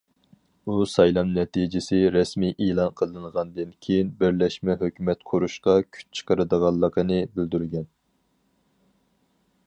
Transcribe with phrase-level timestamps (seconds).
[0.69, 7.87] ئۇ سايلام نەتىجىسى رەسمىي ئېلان قىلىنغاندىن كېيىن بىرلەشمە ھۆكۈمەت قۇرۇشقا كۈچ چىقىرىدىغانلىقىنى بىلدۈرگەن.